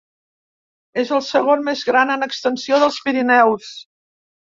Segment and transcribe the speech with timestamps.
[1.01, 3.69] És el segon més gran en extensió dels Pirineus.